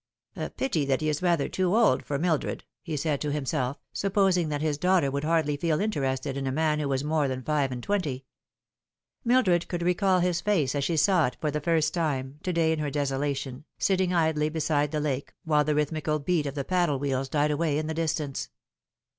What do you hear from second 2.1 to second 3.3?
Mildred," he said